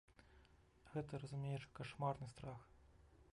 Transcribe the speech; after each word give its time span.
Гэта, 0.93 1.19
разумееш, 1.25 1.67
кашмарны 1.81 2.27
страх. 2.33 2.61